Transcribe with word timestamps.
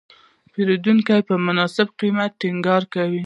پیرودونکی 0.51 1.19
په 1.27 1.35
مناسب 1.47 1.87
قیمت 1.99 2.31
ټینګار 2.41 2.83
کوي. 2.93 3.19